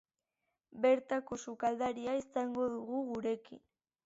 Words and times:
Bertako 0.85 1.39
sukaldaria 1.43 2.17
izango 2.23 2.67
dugu 2.73 3.05
gurekin. 3.13 3.63